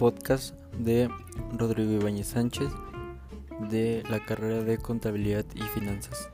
[0.00, 1.10] podcast de
[1.58, 2.70] Rodrigo Ibáñez Sánchez
[3.68, 6.30] de la carrera de Contabilidad y Finanzas.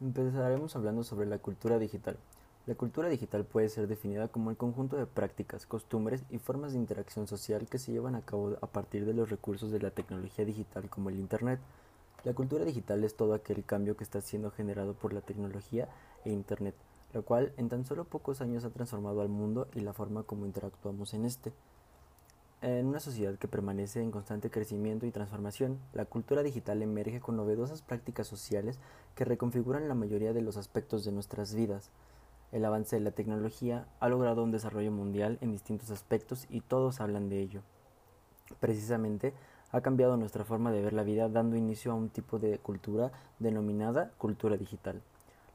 [0.00, 2.16] Empezaremos hablando sobre la cultura digital.
[2.64, 6.78] La cultura digital puede ser definida como el conjunto de prácticas, costumbres y formas de
[6.78, 10.46] interacción social que se llevan a cabo a partir de los recursos de la tecnología
[10.46, 11.60] digital como el Internet.
[12.24, 15.86] La cultura digital es todo aquel cambio que está siendo generado por la tecnología
[16.24, 16.74] e Internet,
[17.14, 20.46] lo cual en tan solo pocos años ha transformado al mundo y la forma como
[20.46, 21.52] interactuamos en este.
[22.60, 27.36] En una sociedad que permanece en constante crecimiento y transformación, la cultura digital emerge con
[27.36, 28.80] novedosas prácticas sociales
[29.14, 31.90] que reconfiguran la mayoría de los aspectos de nuestras vidas.
[32.50, 37.00] El avance de la tecnología ha logrado un desarrollo mundial en distintos aspectos y todos
[37.00, 37.60] hablan de ello.
[38.60, 39.34] Precisamente,
[39.70, 43.12] ha cambiado nuestra forma de ver la vida dando inicio a un tipo de cultura
[43.38, 45.02] denominada cultura digital.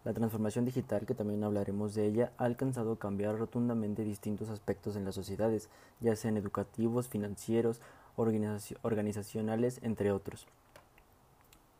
[0.05, 4.95] La transformación digital, que también hablaremos de ella, ha alcanzado a cambiar rotundamente distintos aspectos
[4.95, 5.67] en las sociedades,
[6.00, 7.81] ya sean educativos, financieros,
[8.16, 10.47] organizacionales, entre otros.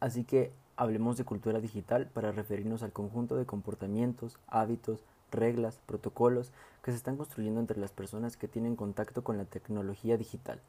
[0.02, 6.52] Así que hablemos de cultura digital para referirnos al conjunto de comportamientos, hábitos, reglas, protocolos
[6.84, 10.60] que se están construyendo entre las personas que tienen contacto con la tecnología digital.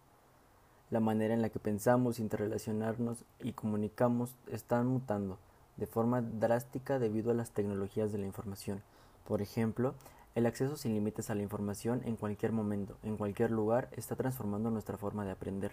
[0.90, 5.38] La manera en la que pensamos, interrelacionarnos y comunicamos están mutando
[5.80, 8.82] de forma drástica debido a las tecnologías de la información.
[9.26, 9.94] Por ejemplo,
[10.36, 14.70] el acceso sin límites a la información en cualquier momento, en cualquier lugar, está transformando
[14.70, 15.72] nuestra forma de aprender.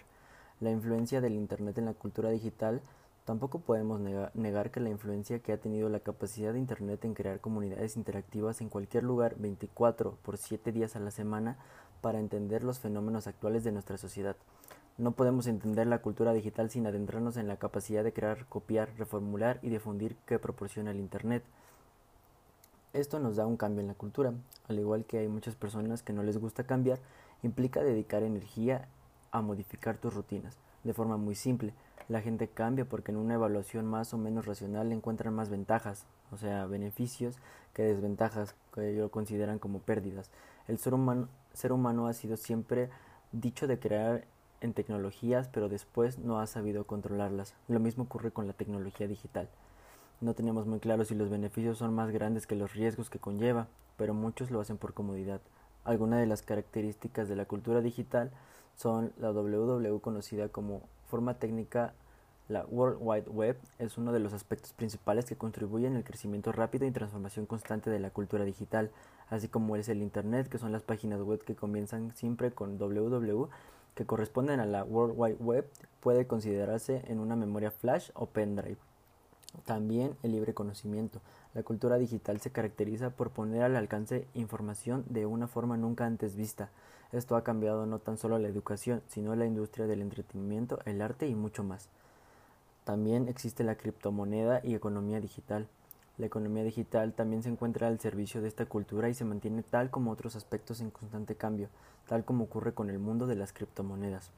[0.58, 2.82] La influencia del Internet en la cultura digital
[3.28, 7.40] Tampoco podemos negar que la influencia que ha tenido la capacidad de Internet en crear
[7.42, 11.58] comunidades interactivas en cualquier lugar 24 por 7 días a la semana
[12.00, 14.34] para entender los fenómenos actuales de nuestra sociedad.
[14.98, 19.60] No podemos entender la cultura digital sin adentrarnos en la capacidad de crear, copiar, reformular
[19.62, 21.44] y difundir que proporciona el Internet.
[22.92, 24.32] Esto nos da un cambio en la cultura,
[24.66, 26.98] al igual que hay muchas personas que no les gusta cambiar,
[27.44, 28.88] implica dedicar energía
[29.30, 31.74] a modificar tus rutinas, de forma muy simple.
[32.08, 36.38] La gente cambia porque en una evaluación más o menos racional encuentran más ventajas, o
[36.38, 37.36] sea, beneficios,
[37.72, 40.28] que desventajas, que ellos consideran como pérdidas.
[40.66, 42.90] El ser humano, ser humano ha sido siempre
[43.30, 44.24] dicho de crear
[44.60, 47.54] en tecnologías, pero después no ha sabido controlarlas.
[47.68, 49.48] Lo mismo ocurre con la tecnología digital.
[50.20, 53.68] No tenemos muy claro si los beneficios son más grandes que los riesgos que conlleva,
[53.96, 55.40] pero muchos lo hacen por comodidad.
[55.84, 58.30] Algunas de las características de la cultura digital
[58.76, 61.94] son la WW conocida como forma técnica
[62.48, 66.86] la World Wide Web es uno de los aspectos principales que contribuyen al crecimiento rápido
[66.86, 68.90] y transformación constante de la cultura digital,
[69.28, 73.50] así como es el Internet, que son las páginas web que comienzan siempre con www
[73.98, 78.78] que corresponden a la World Wide Web puede considerarse en una memoria flash o pendrive.
[79.64, 81.20] También el libre conocimiento.
[81.52, 86.36] La cultura digital se caracteriza por poner al alcance información de una forma nunca antes
[86.36, 86.70] vista.
[87.10, 91.26] Esto ha cambiado no tan solo la educación, sino la industria del entretenimiento, el arte
[91.26, 91.88] y mucho más.
[92.84, 95.66] También existe la criptomoneda y economía digital.
[96.18, 99.90] La economía digital también se encuentra al servicio de esta cultura y se mantiene tal
[99.90, 101.68] como otros aspectos en constante cambio,
[102.08, 104.32] tal como ocurre con el mundo de las criptomonedas.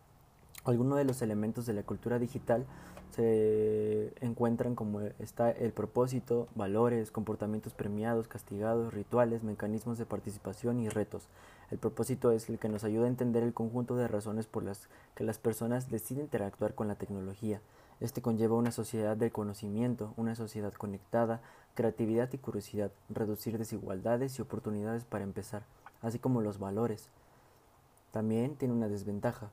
[0.64, 2.66] Algunos de los elementos de la cultura digital
[3.16, 10.90] se encuentran como está el propósito, valores, comportamientos premiados, castigados, rituales, mecanismos de participación y
[10.90, 11.28] retos.
[11.70, 14.88] El propósito es el que nos ayuda a entender el conjunto de razones por las
[15.14, 17.62] que las personas deciden interactuar con la tecnología.
[18.00, 21.42] Este conlleva una sociedad de conocimiento, una sociedad conectada,
[21.74, 25.64] creatividad y curiosidad, reducir desigualdades y oportunidades para empezar,
[26.00, 27.08] así como los valores.
[28.10, 29.50] También tiene una desventaja.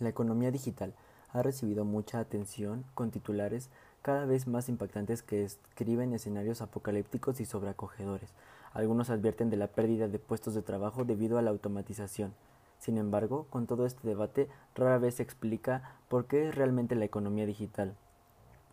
[0.00, 0.92] La economía digital
[1.32, 3.70] ha recibido mucha atención con titulares
[4.02, 8.30] cada vez más impactantes que escriben escenarios apocalípticos y sobreacogedores.
[8.74, 12.34] Algunos advierten de la pérdida de puestos de trabajo debido a la automatización.
[12.82, 17.04] Sin embargo, con todo este debate, rara vez se explica por qué es realmente la
[17.04, 17.94] economía digital,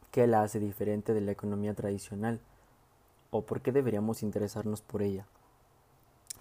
[0.09, 2.39] qué la hace diferente de la economía tradicional,
[3.30, 5.28] o por qué deberíamos interesarnos por ella.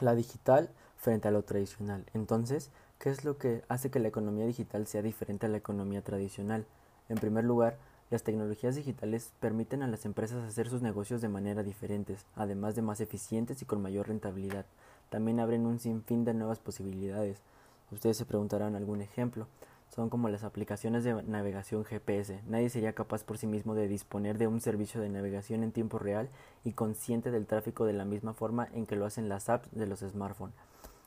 [0.00, 2.06] La digital frente a lo tradicional.
[2.14, 6.00] Entonces, ¿qué es lo que hace que la economía digital sea diferente a la economía
[6.00, 6.64] tradicional?
[7.10, 7.76] En primer lugar,
[8.08, 12.81] las tecnologías digitales permiten a las empresas hacer sus negocios de manera diferentes, además de
[12.81, 14.64] más eficientes y con mayor rentabilidad.
[15.10, 17.43] También abren un sinfín de nuevas posibilidades.
[17.90, 19.46] Ustedes se preguntarán algún ejemplo.
[19.88, 22.43] Son como las aplicaciones de navegación GPS.
[22.46, 25.99] Nadie sería capaz por sí mismo de disponer de un servicio de navegación en tiempo
[25.99, 26.29] real
[26.64, 29.87] y consciente del tráfico de la misma forma en que lo hacen las apps de
[29.87, 30.55] los smartphones.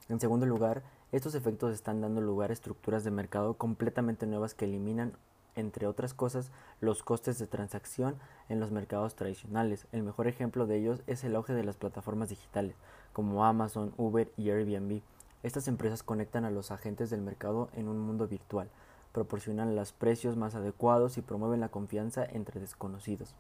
[0.10, 4.66] En segundo lugar, estos efectos están dando lugar a estructuras de mercado completamente nuevas que
[4.66, 5.14] eliminan
[5.56, 8.16] entre otras cosas, los costes de transacción
[8.50, 9.88] en los mercados tradicionales.
[9.92, 12.76] El mejor ejemplo de ellos es el auge de las plataformas digitales,
[13.14, 15.02] como Amazon, Uber y Airbnb.
[15.44, 18.70] Estas empresas conectan a los agentes del mercado en un mundo virtual,
[19.12, 23.34] proporcionan los precios más adecuados y promueven la confianza entre desconocidos.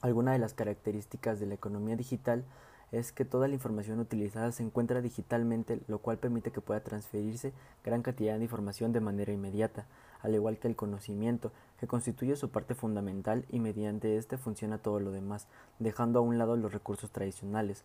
[0.00, 2.44] Alguna de las características de la economía digital
[2.92, 7.52] es que toda la información utilizada se encuentra digitalmente, lo cual permite que pueda transferirse
[7.84, 9.86] gran cantidad de información de manera inmediata,
[10.20, 15.00] al igual que el conocimiento, que constituye su parte fundamental y mediante este funciona todo
[15.00, 15.46] lo demás,
[15.78, 17.82] dejando a un lado los recursos tradicionales.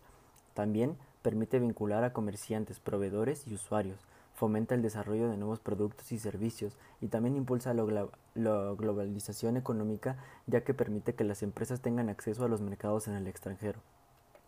[0.52, 0.96] También
[1.28, 4.00] permite vincular a comerciantes, proveedores y usuarios,
[4.32, 10.16] fomenta el desarrollo de nuevos productos y servicios y también impulsa la, globalización económica
[10.46, 13.80] ya que permite que las empresas tengan acceso a los mercados en el extranjero.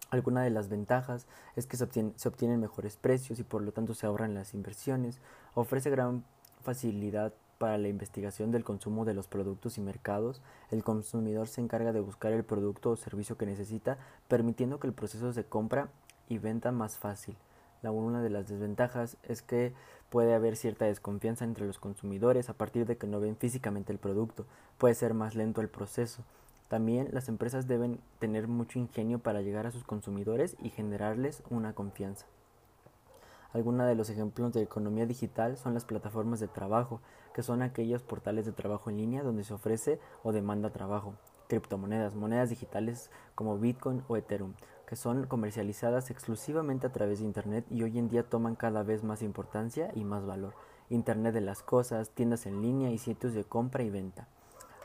[0.08, 4.06] Alguna de las ventajas es que se, obtienen mejores precios y por lo tanto se
[4.06, 5.20] ahorran las inversiones,
[5.52, 6.24] ofrece gran
[6.62, 10.40] facilidad para la investigación del consumo de los productos y mercados,
[10.70, 13.98] el consumidor se encarga de buscar el producto o servicio que necesita,
[14.28, 15.90] permitiendo que el proceso de compra
[16.30, 17.36] y venta más fácil.
[17.82, 19.74] La una de las desventajas es que
[20.08, 23.98] puede haber cierta desconfianza entre los consumidores a partir de que no ven físicamente el
[23.98, 24.46] producto,
[24.78, 26.24] puede ser más lento el proceso,
[26.70, 31.72] también las empresas deben tener mucho ingenio para llegar a sus consumidores y generarles una
[31.72, 32.26] confianza.
[33.52, 37.00] Algunos de los ejemplos de economía digital son las plataformas de trabajo,
[37.34, 41.14] que son aquellos portales de trabajo en línea donde se ofrece o demanda trabajo.
[41.48, 44.54] Criptomonedas, monedas digitales como Bitcoin o Ethereum,
[44.90, 49.04] que son comercializadas exclusivamente a través de Internet y hoy en día toman cada vez
[49.04, 50.52] más importancia y más valor.
[50.88, 54.26] Internet de las cosas, tiendas en línea y sitios de compra y venta.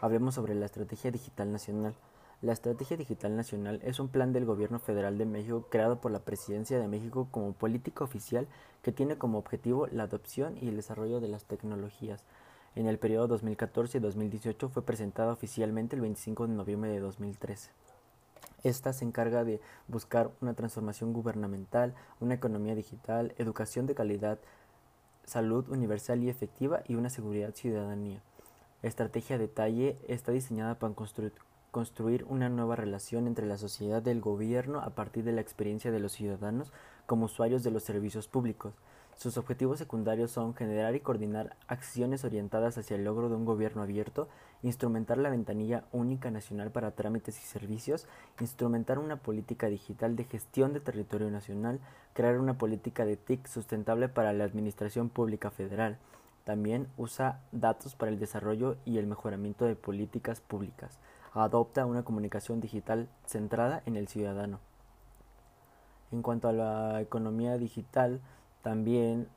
[0.01, 1.95] Hablemos sobre la Estrategia Digital Nacional.
[2.43, 6.19] La Estrategia Digital Nacional es un plan del Gobierno Federal de México creado por la
[6.19, 8.47] Presidencia de México como política oficial
[8.83, 12.23] que tiene como objetivo la adopción y el desarrollo de las tecnologías.
[12.75, 17.71] En el periodo 2014-2018 fue presentada oficialmente el 25 de noviembre de 2013.
[18.65, 24.39] Esta se encarga de buscar una transformación gubernamental, una economía digital, educación de calidad,
[25.23, 28.21] salud universal y efectiva y una seguridad ciudadanía
[28.87, 30.93] estrategia detalle está diseñada para
[31.71, 35.91] construir, una nueva relación entre la sociedad y el gobierno a partir de la experiencia
[35.91, 36.71] de los ciudadanos
[37.05, 38.73] como usuarios de los servicios públicos.
[39.15, 43.81] Sus objetivos secundarios son generar y coordinar acciones orientadas hacia el logro de un gobierno
[43.81, 44.27] abierto,
[44.61, 48.07] instrumentar la ventanilla única nacional para trámites y servicios,
[48.41, 51.79] instrumentar una política digital de gestión de territorio nacional,
[52.13, 55.97] crear una política de TIC sustentable para la Administración Pública Federal,
[56.43, 60.99] también usa datos para el desarrollo y el mejoramiento de políticas públicas.
[61.33, 64.59] Adopta una comunicación digital centrada en el ciudadano.
[66.11, 68.21] En cuanto a la economía digital,
[68.65, 69.27] también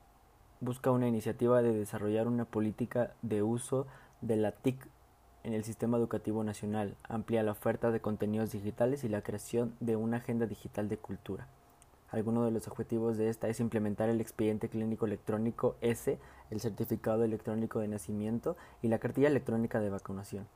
[0.62, 3.86] busca una iniciativa de desarrollar una política de uso
[4.22, 4.88] de la TIC
[5.44, 9.96] en el sistema educativo nacional, amplía la oferta de contenidos digitales y la creación de
[9.96, 11.46] una agenda digital de cultura.
[12.10, 16.18] Alguno de los objetivos de esta es implementar el expediente clínico electrónico S,
[16.50, 20.46] el certificado electrónico de nacimiento y la cartilla electrónica de vacunación.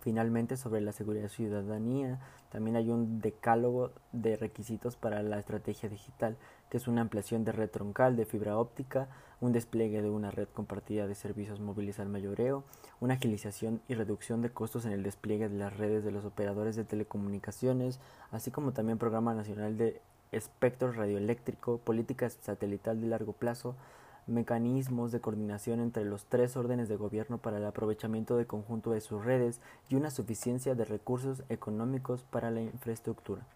[0.00, 2.18] Finalmente, sobre la seguridad ciudadanía,
[2.50, 6.36] también hay un decálogo de requisitos para la estrategia digital,
[6.70, 9.08] que es una ampliación de red troncal de fibra óptica,
[9.40, 12.64] un despliegue de una red compartida de servicios móviles al mayoreo,
[13.00, 16.76] una agilización y reducción de costos en el despliegue de las redes de los operadores
[16.76, 18.00] de telecomunicaciones,
[18.30, 20.00] así como también Programa Nacional de
[20.30, 23.76] espectro radioeléctrico, política satelital de largo plazo,
[24.26, 29.00] mecanismos de coordinación entre los tres órdenes de gobierno para el aprovechamiento de conjunto de
[29.00, 33.46] sus redes y una suficiencia de recursos económicos para la infraestructura.